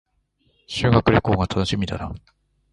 [0.65, 2.11] 修学旅行が楽しみだな